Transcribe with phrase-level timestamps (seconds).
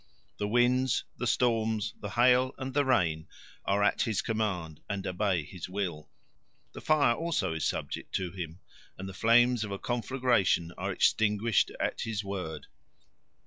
[0.37, 3.27] The winds, the storms, the hail, and the rain
[3.65, 6.09] are at his command and obey his will.
[6.71, 8.61] The fire also is subject to him,
[8.97, 12.65] and the flames of a conflagration are extinguished at his word."